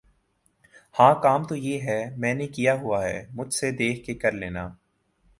ہاں 0.95 1.13
کام 1.23 1.43
تو 1.43 1.55
ہے۔۔۔ 1.83 1.99
میں 2.17 2.33
نے 2.33 2.47
کیا 2.47 2.73
ہوا 2.73 3.03
ہے 3.03 3.25
مجھ 3.33 3.53
سے 3.53 3.71
دیکھ 3.71 4.05
کے 4.05 4.13
کر 4.13 4.31
لینا۔ 4.31 4.67